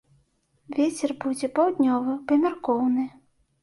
Вецер 0.77 1.13
будзе 1.27 1.53
паўднёвы, 1.61 2.19
памяркоўны. 2.35 3.11